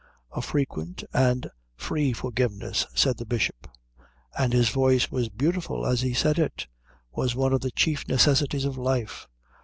[0.31, 3.67] A frequent and free forgiveness, said the Bishop,
[4.35, 6.65] and his voice was beautiful as he said it,
[7.11, 9.27] was one of the chief necessities of life.